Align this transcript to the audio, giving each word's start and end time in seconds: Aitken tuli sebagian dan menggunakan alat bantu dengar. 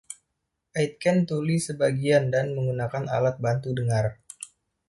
Aitken 0.79 1.17
tuli 1.29 1.57
sebagian 1.67 2.23
dan 2.33 2.47
menggunakan 2.57 3.05
alat 3.15 3.35
bantu 3.45 3.69
dengar. 3.79 4.05